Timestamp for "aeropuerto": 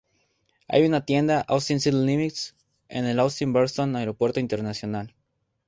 3.95-4.39